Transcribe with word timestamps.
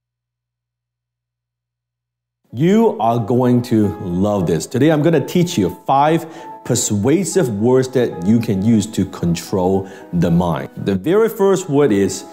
You 2.54 2.98
are 3.02 3.20
going 3.20 3.62
to 3.64 3.90
love 4.00 4.48
this. 4.48 4.66
Today, 4.66 4.90
I'm 4.90 5.02
going 5.02 5.22
to 5.22 5.26
teach 5.26 5.58
you 5.58 5.78
five 5.86 6.26
persuasive 6.66 7.48
words 7.60 7.88
that 7.90 8.26
you 8.26 8.40
can 8.40 8.66
use 8.66 8.88
to 8.88 9.06
control 9.06 9.88
the 10.14 10.32
mind. 10.32 10.70
The 10.76 10.96
very 10.96 11.30
first 11.30 11.70
word 11.70 11.92
is 11.92 12.26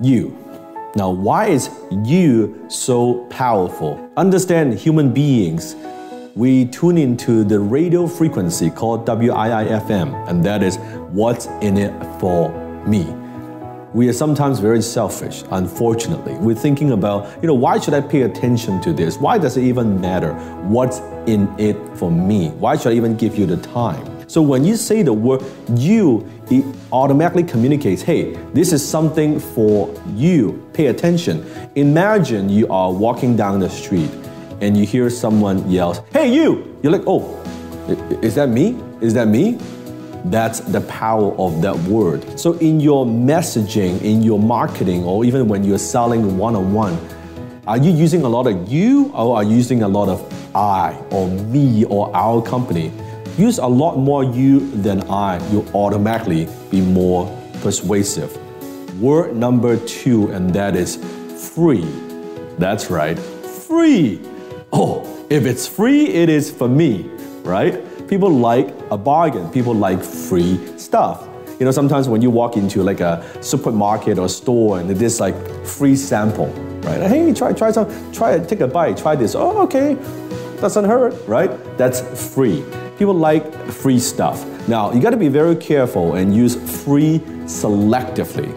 you. 0.00 0.38
Now, 0.94 1.10
why 1.10 1.48
is 1.48 1.68
you 2.04 2.64
so 2.68 3.26
powerful? 3.28 4.10
Understand 4.16 4.78
human 4.78 5.12
beings. 5.12 5.74
We 6.36 6.66
tune 6.66 6.96
into 6.96 7.44
the 7.44 7.58
radio 7.58 8.06
frequency 8.06 8.70
called 8.70 9.04
WIIFM, 9.04 10.28
and 10.28 10.44
that 10.44 10.62
is 10.62 10.76
what's 11.10 11.46
in 11.60 11.76
it 11.76 11.92
for 12.20 12.50
me. 12.86 13.04
We 13.96 14.10
are 14.10 14.12
sometimes 14.12 14.58
very 14.58 14.82
selfish, 14.82 15.42
unfortunately. 15.50 16.34
We're 16.34 16.54
thinking 16.54 16.92
about, 16.92 17.32
you 17.40 17.46
know, 17.46 17.54
why 17.54 17.80
should 17.80 17.94
I 17.94 18.02
pay 18.02 18.22
attention 18.22 18.78
to 18.82 18.92
this? 18.92 19.16
Why 19.16 19.38
does 19.38 19.56
it 19.56 19.62
even 19.62 19.98
matter? 20.02 20.34
What's 20.64 20.98
in 21.26 21.48
it 21.58 21.78
for 21.96 22.10
me? 22.10 22.50
Why 22.50 22.76
should 22.76 22.92
I 22.92 22.96
even 22.96 23.16
give 23.16 23.38
you 23.38 23.46
the 23.46 23.56
time? 23.56 24.28
So 24.28 24.42
when 24.42 24.66
you 24.66 24.76
say 24.76 25.00
the 25.00 25.14
word 25.14 25.42
you, 25.76 26.30
it 26.50 26.62
automatically 26.92 27.42
communicates, 27.42 28.02
hey, 28.02 28.34
this 28.52 28.74
is 28.74 28.86
something 28.86 29.40
for 29.40 29.90
you. 30.14 30.68
Pay 30.74 30.88
attention. 30.88 31.46
Imagine 31.74 32.50
you 32.50 32.68
are 32.68 32.92
walking 32.92 33.34
down 33.34 33.60
the 33.60 33.70
street 33.70 34.10
and 34.60 34.76
you 34.76 34.84
hear 34.84 35.08
someone 35.08 35.70
yells, 35.70 36.02
hey, 36.12 36.30
you! 36.30 36.78
You're 36.82 36.92
like, 36.92 37.04
oh, 37.06 37.42
is 38.20 38.34
that 38.34 38.50
me? 38.50 38.78
Is 39.00 39.14
that 39.14 39.28
me? 39.28 39.58
That's 40.30 40.60
the 40.60 40.80
power 40.82 41.34
of 41.36 41.62
that 41.62 41.76
word. 41.84 42.38
So 42.38 42.54
in 42.54 42.80
your 42.80 43.06
messaging, 43.06 44.00
in 44.02 44.22
your 44.22 44.38
marketing, 44.38 45.04
or 45.04 45.24
even 45.24 45.48
when 45.48 45.64
you're 45.64 45.78
selling 45.78 46.36
one 46.36 46.56
on 46.56 46.72
one, 46.72 46.98
are 47.66 47.78
you 47.78 47.90
using 47.90 48.22
a 48.22 48.28
lot 48.28 48.46
of 48.46 48.68
you 48.68 49.10
or 49.12 49.36
are 49.36 49.44
you 49.44 49.56
using 49.56 49.82
a 49.82 49.88
lot 49.88 50.08
of 50.08 50.20
I 50.54 50.96
or 51.10 51.28
me 51.28 51.84
or 51.84 52.14
our 52.14 52.40
company? 52.42 52.92
use 53.38 53.58
a 53.58 53.66
lot 53.66 53.96
more 53.96 54.24
you 54.24 54.70
than 54.82 55.02
I, 55.10 55.46
you'll 55.50 55.68
automatically 55.74 56.48
be 56.70 56.80
more 56.80 57.26
persuasive. 57.60 58.34
Word 59.00 59.36
number 59.36 59.76
two, 59.86 60.28
and 60.28 60.52
that 60.54 60.74
is 60.74 60.96
free. 61.54 61.84
That's 62.58 62.90
right, 62.90 63.18
free. 63.18 64.20
Oh, 64.72 65.26
if 65.28 65.44
it's 65.44 65.66
free, 65.66 66.06
it 66.06 66.30
is 66.30 66.50
for 66.50 66.68
me, 66.68 67.10
right? 67.42 67.82
People 68.08 68.30
like 68.30 68.68
a 68.92 68.96
bargain, 68.96 69.50
people 69.50 69.74
like 69.74 70.00
free 70.02 70.78
stuff. 70.78 71.26
You 71.58 71.64
know, 71.64 71.72
sometimes 71.72 72.08
when 72.08 72.22
you 72.22 72.30
walk 72.30 72.56
into 72.56 72.82
like 72.82 73.00
a 73.00 73.24
supermarket 73.42 74.18
or 74.18 74.28
store 74.28 74.78
and 74.78 74.90
is 74.90 75.20
like 75.20 75.34
free 75.64 75.96
sample, 75.96 76.48
right? 76.82 77.02
Hey, 77.02 77.32
try 77.34 77.52
try 77.52 77.72
some, 77.72 77.88
try 78.12 78.38
take 78.38 78.60
a 78.60 78.68
bite, 78.68 78.96
try 78.96 79.16
this. 79.16 79.34
Oh, 79.34 79.62
okay, 79.62 79.96
doesn't 80.60 80.84
hurt, 80.84 81.14
right? 81.26 81.50
That's 81.76 82.00
free. 82.34 82.64
People 82.96 83.14
like 83.14 83.52
free 83.66 83.98
stuff. 83.98 84.46
Now, 84.68 84.92
you 84.92 85.00
got 85.00 85.10
to 85.10 85.16
be 85.16 85.28
very 85.28 85.56
careful 85.56 86.14
and 86.14 86.34
use 86.34 86.54
free 86.84 87.18
selectively 87.46 88.50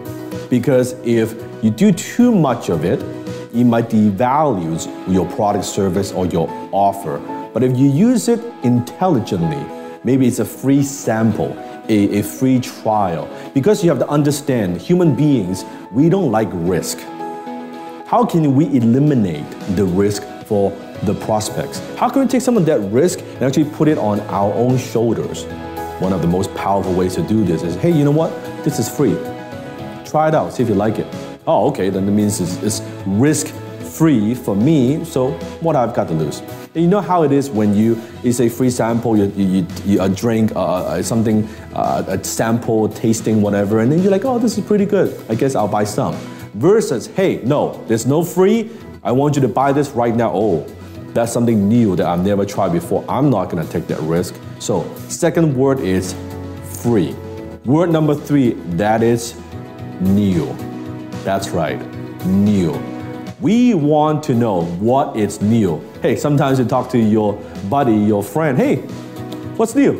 because 0.48 0.92
if 1.04 1.34
you 1.62 1.70
do 1.70 1.92
too 1.92 2.34
much 2.34 2.68
of 2.68 2.84
it, 2.84 3.00
it 3.52 3.64
might 3.64 3.88
devalue 3.88 4.78
your 5.12 5.26
product, 5.32 5.64
service, 5.64 6.12
or 6.12 6.26
your 6.26 6.48
offer. 6.72 7.39
But 7.52 7.62
if 7.62 7.76
you 7.76 7.90
use 7.90 8.28
it 8.28 8.40
intelligently, 8.62 9.64
maybe 10.04 10.26
it's 10.26 10.38
a 10.38 10.44
free 10.44 10.82
sample, 10.82 11.56
a, 11.88 12.18
a 12.18 12.22
free 12.22 12.60
trial, 12.60 13.28
because 13.54 13.82
you 13.82 13.90
have 13.90 13.98
to 13.98 14.08
understand 14.08 14.80
human 14.80 15.14
beings, 15.14 15.64
we 15.92 16.08
don't 16.08 16.30
like 16.30 16.48
risk. 16.52 16.98
How 18.06 18.24
can 18.24 18.54
we 18.54 18.66
eliminate 18.76 19.48
the 19.76 19.84
risk 19.84 20.22
for 20.50 20.70
the 21.04 21.14
prospects. 21.14 21.78
How 21.96 22.08
can 22.08 22.22
we 22.22 22.28
take 22.28 22.42
some 22.42 22.56
of 22.56 22.66
that 22.66 22.80
risk 22.90 23.20
and 23.20 23.42
actually 23.42 23.70
put 23.70 23.88
it 23.88 23.98
on 23.98 24.20
our 24.22 24.52
own 24.54 24.76
shoulders? 24.76 25.44
One 26.00 26.12
of 26.12 26.22
the 26.22 26.28
most 26.28 26.54
powerful 26.54 26.92
ways 26.92 27.14
to 27.14 27.22
do 27.22 27.44
this 27.44 27.62
is 27.62 27.74
hey, 27.76 27.90
you 27.90 28.04
know 28.04 28.10
what? 28.10 28.30
This 28.64 28.78
is 28.78 28.88
free. 28.88 29.14
Try 30.04 30.28
it 30.28 30.34
out, 30.34 30.52
see 30.52 30.62
if 30.62 30.68
you 30.68 30.74
like 30.74 30.98
it. 30.98 31.06
Oh, 31.46 31.68
okay, 31.68 31.88
then 31.88 32.06
it 32.06 32.10
means 32.10 32.40
it's, 32.40 32.62
it's 32.62 32.80
risk 33.06 33.54
free 34.00 34.34
for 34.34 34.56
me, 34.56 35.04
so 35.04 35.32
what 35.60 35.76
I've 35.76 35.92
got 35.92 36.08
to 36.08 36.14
lose? 36.14 36.40
And 36.74 36.82
you 36.82 36.88
know 36.88 37.02
how 37.02 37.22
it 37.22 37.32
is 37.32 37.50
when 37.50 37.74
you 37.74 38.00
it's 38.24 38.40
a 38.40 38.48
free 38.48 38.70
sample, 38.70 39.14
you, 39.14 39.26
you, 39.36 39.66
you 39.84 40.00
a 40.00 40.08
drink, 40.08 40.56
uh, 40.56 40.86
uh, 40.86 41.02
something, 41.02 41.46
uh, 41.74 42.04
a 42.08 42.24
sample, 42.24 42.88
tasting, 42.88 43.42
whatever, 43.42 43.80
and 43.80 43.92
then 43.92 43.98
you're 43.98 44.10
like, 44.10 44.24
oh, 44.24 44.38
this 44.38 44.56
is 44.56 44.64
pretty 44.64 44.86
good. 44.86 45.14
I 45.28 45.34
guess 45.34 45.54
I'll 45.54 45.68
buy 45.68 45.84
some. 45.84 46.14
Versus, 46.54 47.08
hey, 47.08 47.42
no, 47.44 47.84
there's 47.88 48.06
no 48.06 48.24
free. 48.24 48.70
I 49.02 49.12
want 49.12 49.36
you 49.36 49.42
to 49.42 49.48
buy 49.48 49.70
this 49.70 49.90
right 49.90 50.16
now. 50.16 50.32
Oh, 50.32 50.66
that's 51.12 51.30
something 51.30 51.68
new 51.68 51.94
that 51.96 52.06
I've 52.06 52.24
never 52.24 52.46
tried 52.46 52.72
before. 52.72 53.04
I'm 53.06 53.28
not 53.28 53.50
gonna 53.50 53.66
take 53.66 53.86
that 53.88 54.00
risk. 54.00 54.34
So, 54.60 54.90
second 55.08 55.54
word 55.54 55.78
is 55.80 56.14
free. 56.82 57.12
Word 57.66 57.90
number 57.90 58.14
three, 58.14 58.54
that 58.78 59.02
is 59.02 59.38
new. 60.00 60.46
That's 61.22 61.50
right, 61.50 61.78
new. 62.24 62.89
We 63.40 63.72
want 63.72 64.22
to 64.24 64.34
know 64.34 64.64
what 64.64 65.16
is 65.16 65.40
new. 65.40 65.82
Hey, 66.02 66.14
sometimes 66.14 66.58
you 66.58 66.66
talk 66.66 66.90
to 66.90 66.98
your 66.98 67.32
buddy, 67.70 67.96
your 67.96 68.22
friend, 68.22 68.58
hey, 68.58 68.76
what's 69.56 69.74
new? 69.74 69.94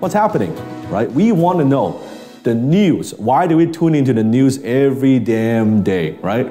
What's 0.00 0.14
happening? 0.14 0.52
Right? 0.88 1.08
We 1.08 1.30
want 1.30 1.60
to 1.60 1.64
know 1.64 2.04
the 2.42 2.56
news. 2.56 3.14
Why 3.14 3.46
do 3.46 3.56
we 3.56 3.66
tune 3.66 3.94
into 3.94 4.12
the 4.12 4.24
news 4.24 4.60
every 4.64 5.20
damn 5.20 5.84
day, 5.84 6.12
right? 6.22 6.46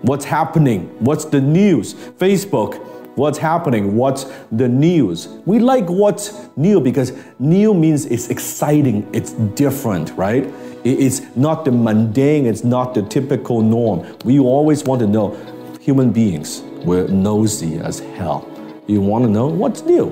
What's 0.00 0.24
happening? 0.24 0.86
What's 0.98 1.26
the 1.26 1.42
news? 1.42 1.92
Facebook, 1.92 2.82
what's 3.16 3.36
happening? 3.36 3.96
What's 3.96 4.24
the 4.50 4.66
news? 4.66 5.28
We 5.44 5.58
like 5.58 5.90
what's 5.90 6.48
new 6.56 6.80
because 6.80 7.12
new 7.38 7.74
means 7.74 8.06
it's 8.06 8.28
exciting, 8.28 9.06
it's 9.12 9.32
different, 9.32 10.12
right? 10.12 10.46
It's 10.84 11.20
not 11.36 11.64
the 11.64 11.72
mundane, 11.72 12.46
it's 12.46 12.64
not 12.64 12.94
the 12.94 13.02
typical 13.02 13.60
norm. 13.62 14.16
We 14.24 14.38
always 14.38 14.84
want 14.84 15.00
to 15.00 15.06
know. 15.06 15.36
Human 15.80 16.12
beings, 16.12 16.62
we're 16.84 17.08
nosy 17.08 17.78
as 17.78 18.00
hell. 18.00 18.48
You 18.86 19.00
want 19.00 19.24
to 19.24 19.30
know 19.30 19.46
what's 19.46 19.82
new, 19.82 20.10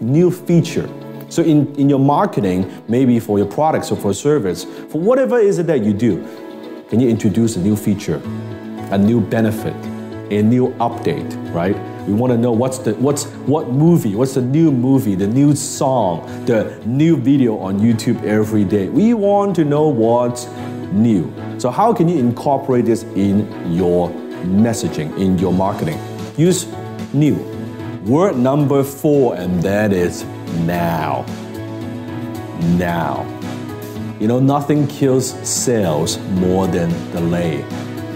new 0.00 0.30
feature. 0.30 0.88
So 1.28 1.42
in, 1.42 1.74
in 1.76 1.88
your 1.88 1.98
marketing, 1.98 2.70
maybe 2.88 3.20
for 3.20 3.38
your 3.38 3.48
products 3.48 3.90
or 3.90 3.96
for 3.96 4.14
service, 4.14 4.64
for 4.64 5.00
whatever 5.00 5.38
is 5.38 5.58
it 5.58 5.66
that 5.66 5.84
you 5.84 5.92
do, 5.92 6.26
can 6.88 7.00
you 7.00 7.08
introduce 7.08 7.56
a 7.56 7.60
new 7.60 7.76
feature? 7.76 8.22
a 8.90 8.96
new 8.96 9.20
benefit, 9.20 9.74
a 10.30 10.42
new 10.42 10.68
update, 10.74 11.54
right? 11.54 11.76
We 12.06 12.14
want 12.14 12.32
to 12.32 12.38
know 12.38 12.52
what's 12.52 12.78
the 12.78 12.94
what's 12.94 13.24
what 13.46 13.68
movie, 13.68 14.14
what's 14.14 14.34
the 14.34 14.40
new 14.40 14.72
movie, 14.72 15.14
the 15.14 15.26
new 15.26 15.54
song, 15.54 16.26
the 16.46 16.80
new 16.86 17.16
video 17.16 17.58
on 17.58 17.78
YouTube 17.80 18.22
every 18.24 18.64
day. 18.64 18.88
We 18.88 19.14
want 19.14 19.56
to 19.56 19.64
know 19.64 19.88
what's 19.88 20.46
new. 20.92 21.32
So 21.58 21.70
how 21.70 21.92
can 21.92 22.08
you 22.08 22.18
incorporate 22.18 22.84
this 22.86 23.02
in 23.14 23.46
your 23.72 24.08
messaging, 24.44 25.16
in 25.18 25.38
your 25.38 25.52
marketing? 25.52 26.00
Use 26.36 26.66
new. 27.12 27.36
Word 28.06 28.36
number 28.38 28.82
4 28.82 29.36
and 29.36 29.62
that 29.62 29.92
is 29.92 30.24
now. 30.64 31.26
Now. 32.78 33.26
You 34.18 34.28
know, 34.28 34.40
nothing 34.40 34.86
kills 34.86 35.30
sales 35.46 36.18
more 36.40 36.66
than 36.66 36.90
delay. 37.12 37.64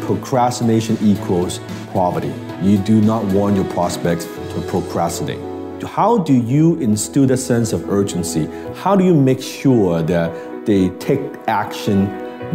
Procrastination 0.00 0.96
equals 1.02 1.60
poverty. 1.92 2.32
You 2.62 2.78
do 2.78 3.00
not 3.00 3.24
want 3.26 3.56
your 3.56 3.64
prospects 3.66 4.24
to 4.24 4.64
procrastinate. 4.68 5.40
How 5.84 6.18
do 6.18 6.32
you 6.32 6.76
instill 6.76 7.30
a 7.30 7.36
sense 7.36 7.72
of 7.72 7.88
urgency? 7.90 8.48
How 8.74 8.96
do 8.96 9.04
you 9.04 9.14
make 9.14 9.42
sure 9.42 10.02
that 10.02 10.66
they 10.66 10.90
take 10.98 11.20
action 11.48 12.06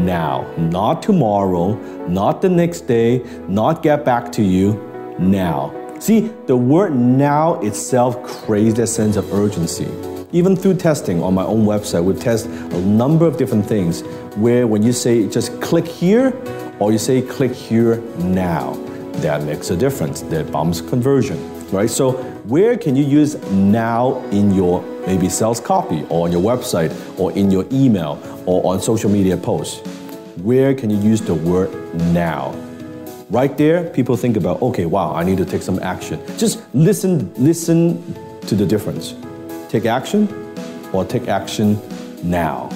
now? 0.05 0.51
Not 0.57 1.03
tomorrow, 1.03 1.73
not 2.07 2.41
the 2.41 2.49
next 2.49 2.81
day, 2.81 3.23
not 3.47 3.83
get 3.83 4.05
back 4.05 4.31
to 4.33 4.43
you, 4.43 4.81
now. 5.19 5.73
See, 5.99 6.31
the 6.45 6.55
word 6.55 6.95
now 6.95 7.59
itself 7.61 8.21
creates 8.23 8.79
a 8.79 8.87
sense 8.87 9.15
of 9.15 9.33
urgency. 9.33 9.87
Even 10.31 10.55
through 10.55 10.75
testing 10.75 11.23
on 11.23 11.33
my 11.33 11.43
own 11.43 11.65
website, 11.65 12.03
we 12.03 12.13
test 12.13 12.45
a 12.45 12.81
number 12.81 13.25
of 13.25 13.37
different 13.37 13.65
things 13.65 14.01
where 14.35 14.67
when 14.67 14.83
you 14.83 14.91
say 14.91 15.27
just 15.27 15.59
click 15.61 15.87
here 15.87 16.33
or 16.79 16.91
you 16.91 16.97
say 16.97 17.21
click 17.21 17.51
here 17.51 17.97
now, 18.19 18.73
that 19.17 19.43
makes 19.43 19.69
a 19.69 19.75
difference. 19.75 20.21
That 20.23 20.51
bumps 20.51 20.81
conversion, 20.81 21.37
right? 21.71 21.89
So 21.89 22.13
where 22.47 22.77
can 22.77 22.95
you 22.95 23.03
use 23.03 23.35
now 23.51 24.17
in 24.31 24.53
your 24.53 24.81
maybe 25.05 25.29
sales 25.29 25.59
copy 25.59 26.05
or 26.09 26.25
on 26.25 26.31
your 26.31 26.41
website 26.41 26.91
or 27.19 27.31
in 27.33 27.51
your 27.51 27.65
email 27.71 28.21
or 28.45 28.65
on 28.71 28.81
social 28.81 29.09
media 29.09 29.37
posts? 29.37 29.79
Where 30.37 30.73
can 30.73 30.89
you 30.89 30.97
use 30.97 31.21
the 31.21 31.33
word 31.33 31.71
now? 32.13 32.55
Right 33.29 33.57
there, 33.57 33.89
people 33.89 34.15
think 34.15 34.37
about, 34.37 34.61
okay, 34.61 34.85
wow, 34.85 35.13
I 35.13 35.23
need 35.23 35.37
to 35.39 35.45
take 35.45 35.61
some 35.61 35.79
action. 35.79 36.21
Just 36.37 36.61
listen, 36.73 37.33
listen 37.35 38.01
to 38.41 38.55
the 38.55 38.65
difference. 38.65 39.15
Take 39.67 39.85
action 39.85 40.29
or 40.93 41.03
take 41.03 41.27
action 41.27 41.77
now. 42.23 42.69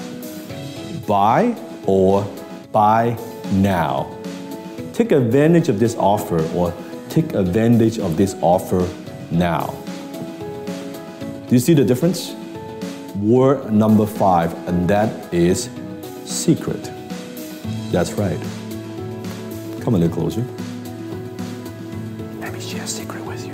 Buy 1.06 1.56
or 1.86 2.26
buy 2.72 3.16
now. 3.52 4.14
Take 4.92 5.12
advantage 5.12 5.70
of 5.70 5.78
this 5.78 5.96
offer 5.96 6.46
or 6.54 6.74
take 7.08 7.32
advantage 7.32 7.98
of 7.98 8.16
this 8.18 8.36
offer 8.42 8.86
now. 9.30 9.74
Do 11.48 11.54
you 11.54 11.58
see 11.58 11.72
the 11.72 11.84
difference? 11.84 12.34
Word 13.16 13.72
number 13.72 14.04
five, 14.06 14.52
and 14.68 14.88
that 14.88 15.32
is 15.32 15.70
secret. 16.24 16.90
That's 17.90 18.12
right. 18.12 18.38
Come 19.80 19.94
a 19.94 19.98
little 19.98 20.14
closer. 20.14 20.44
Let 22.40 22.52
me 22.52 22.60
share 22.60 22.82
a 22.82 22.86
secret 22.86 23.24
with 23.24 23.46
you. 23.46 23.52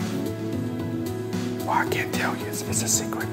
Well, 1.64 1.70
I 1.70 1.88
can't 1.88 2.12
tell 2.12 2.36
you. 2.36 2.46
It's, 2.46 2.62
it's 2.62 2.82
a 2.82 2.88
secret. 2.88 3.28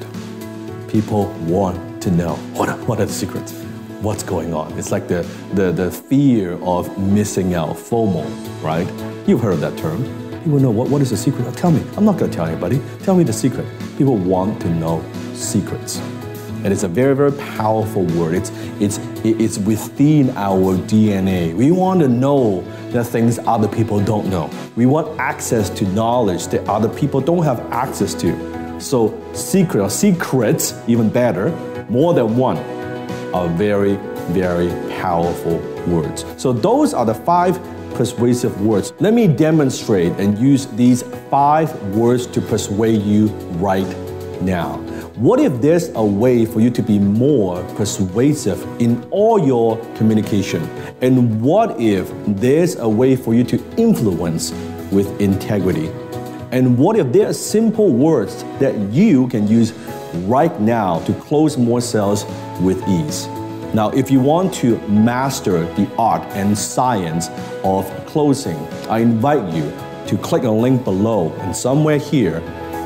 People 0.89 1.25
want 1.47 2.01
to 2.03 2.11
know 2.11 2.35
what 2.53 2.69
what 2.87 2.99
are 2.99 3.05
the 3.05 3.13
secrets? 3.13 3.64
What's 4.05 4.21
going 4.21 4.53
on? 4.53 4.71
It's 4.77 4.91
like 4.91 5.07
the, 5.07 5.23
the, 5.55 5.71
the 5.71 5.89
fear 5.89 6.63
of 6.63 6.95
missing 6.95 7.55
out, 7.55 7.75
FOMO, 7.75 8.23
right? 8.61 8.87
You've 9.27 9.41
heard 9.41 9.53
of 9.53 9.61
that 9.61 9.75
term. 9.79 10.03
People 10.43 10.59
know 10.59 10.69
what, 10.69 10.89
what 10.89 11.01
is 11.01 11.09
the 11.09 11.17
secret? 11.17 11.51
Tell 11.57 11.71
me. 11.71 11.83
I'm 11.97 12.05
not 12.05 12.19
going 12.19 12.29
to 12.29 12.37
tell 12.37 12.45
anybody. 12.45 12.79
Tell 13.01 13.15
me 13.15 13.23
the 13.23 13.33
secret. 13.33 13.65
People 13.97 14.15
want 14.15 14.61
to 14.61 14.69
know 14.69 15.03
secrets. 15.33 15.97
And 16.63 16.67
it's 16.67 16.83
a 16.83 16.87
very, 16.87 17.15
very 17.15 17.31
powerful 17.31 18.03
word. 18.03 18.35
It's, 18.35 18.51
it's, 18.79 18.99
it's 19.23 19.57
within 19.57 20.29
our 20.37 20.77
DNA. 20.77 21.55
We 21.55 21.71
want 21.71 21.99
to 22.01 22.07
know 22.07 22.61
the 22.91 23.03
things 23.03 23.39
other 23.39 23.67
people 23.67 23.99
don't 23.99 24.29
know. 24.29 24.51
We 24.75 24.85
want 24.85 25.19
access 25.19 25.71
to 25.71 25.87
knowledge 25.93 26.45
that 26.49 26.63
other 26.69 26.89
people 26.89 27.21
don't 27.21 27.43
have 27.43 27.59
access 27.71 28.13
to. 28.21 28.79
So, 28.79 29.19
secret 29.33 29.81
or 29.81 29.89
secrets, 29.89 30.79
even 30.87 31.09
better, 31.09 31.49
more 31.89 32.13
than 32.13 32.37
one, 32.37 32.74
are 33.35 33.49
very, 33.49 33.95
very 34.31 34.69
powerful 35.01 35.57
words. 35.87 36.23
So, 36.37 36.53
those 36.53 36.93
are 36.93 37.05
the 37.05 37.13
five 37.13 37.59
persuasive 37.93 38.61
words. 38.61 38.93
Let 38.99 39.13
me 39.13 39.27
demonstrate 39.27 40.13
and 40.13 40.39
use 40.39 40.67
these 40.67 41.03
five 41.29 41.69
words 41.93 42.27
to 42.27 42.39
persuade 42.39 43.01
you 43.01 43.27
right 43.59 43.87
now. 44.41 44.77
What 45.15 45.39
if 45.39 45.61
there's 45.61 45.89
a 45.95 46.03
way 46.03 46.45
for 46.45 46.61
you 46.61 46.69
to 46.71 46.81
be 46.81 46.97
more 46.97 47.61
persuasive 47.75 48.61
in 48.81 49.03
all 49.11 49.45
your 49.45 49.77
communication? 49.95 50.63
And 51.01 51.41
what 51.41 51.79
if 51.79 52.11
there's 52.25 52.75
a 52.75 52.87
way 52.87 53.15
for 53.17 53.33
you 53.33 53.43
to 53.45 53.57
influence 53.77 54.51
with 54.91 55.07
integrity? 55.19 55.87
And 56.51 56.77
what 56.77 56.97
if 56.97 57.11
there 57.11 57.27
are 57.27 57.33
simple 57.33 57.91
words 57.91 58.43
that 58.59 58.77
you 58.93 59.27
can 59.27 59.47
use 59.47 59.73
right 60.27 60.59
now 60.59 60.99
to 61.05 61.13
close 61.13 61.57
more 61.57 61.81
sales 61.81 62.25
with 62.61 62.81
ease? 62.87 63.27
Now, 63.73 63.89
if 63.89 64.09
you 64.09 64.19
want 64.21 64.53
to 64.55 64.77
master 64.87 65.65
the 65.75 65.89
art 65.97 66.21
and 66.31 66.57
science 66.57 67.29
of 67.63 67.85
closing, 68.05 68.57
I 68.89 68.99
invite 68.99 69.53
you 69.53 69.69
to 70.07 70.17
click 70.17 70.43
a 70.43 70.49
link 70.49 70.83
below 70.83 71.33
and 71.39 71.53
somewhere 71.53 71.97
here 71.97 72.37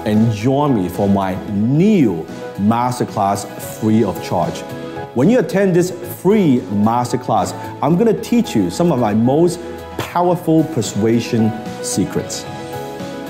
and 0.05 0.33
join 0.33 0.75
me 0.75 0.89
for 0.89 1.07
my 1.07 1.35
new 1.51 2.25
masterclass 2.57 3.45
free 3.79 4.03
of 4.03 4.23
charge. 4.23 4.61
When 5.13 5.29
you 5.29 5.39
attend 5.39 5.75
this 5.75 5.91
free 6.21 6.59
masterclass, 6.71 7.53
I'm 7.83 7.97
going 7.97 8.15
to 8.15 8.21
teach 8.21 8.55
you 8.55 8.71
some 8.71 8.91
of 8.91 8.99
my 8.99 9.13
most 9.13 9.59
powerful 9.97 10.63
persuasion 10.63 11.51
secrets. 11.83 12.45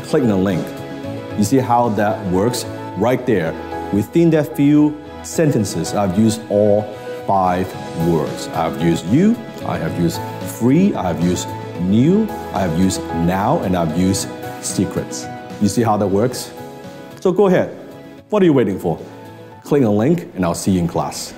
Click 0.04 0.24
the 0.24 0.36
link. 0.36 0.66
You 1.38 1.44
see 1.44 1.58
how 1.58 1.90
that 1.90 2.26
works? 2.32 2.64
Right 2.98 3.26
there. 3.26 3.54
Within 3.94 4.30
that 4.32 4.56
few 4.56 4.96
sentences, 5.24 5.94
I've 5.94 6.18
used 6.18 6.42
all 6.50 6.84
five 7.26 7.68
words. 8.08 8.48
I've 8.50 8.82
used 8.82 9.06
you, 9.08 9.36
I 9.66 9.78
have 9.78 10.00
used 10.00 10.22
free, 10.60 10.94
I 10.94 11.14
have 11.14 11.24
used 11.24 11.48
new, 11.82 12.24
I 12.54 12.62
have 12.62 12.78
used 12.78 13.02
now, 13.26 13.60
and 13.60 13.76
I've 13.76 13.98
used 13.98 14.28
secrets. 14.64 15.26
You 15.62 15.68
see 15.68 15.82
how 15.82 15.98
that 15.98 16.08
works? 16.08 16.52
So 17.20 17.32
go 17.32 17.48
ahead. 17.48 17.76
What 18.30 18.44
are 18.44 18.46
you 18.46 18.54
waiting 18.54 18.80
for? 18.80 19.00
Click 19.64 19.82
the 19.82 19.90
link, 19.90 20.28
and 20.36 20.46
I'll 20.46 20.56
see 20.56 20.72
you 20.72 20.80
in 20.80 20.88
class. 20.88 21.34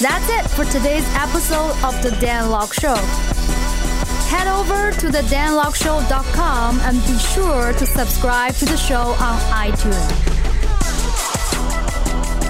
That's 0.00 0.28
it 0.28 0.50
for 0.50 0.64
today's 0.66 1.06
episode 1.14 1.72
of 1.82 2.02
The 2.02 2.10
Dan 2.20 2.50
Lok 2.50 2.74
Show. 2.74 2.96
Head 4.28 4.48
over 4.48 4.90
to 5.00 5.08
the 5.08 5.22
danlokshow.com 5.28 6.80
and 6.80 7.00
be 7.06 7.18
sure 7.18 7.72
to 7.72 7.86
subscribe 7.86 8.54
to 8.56 8.66
the 8.66 8.76
show 8.76 9.14
on 9.18 9.38
iTunes. 9.52 10.35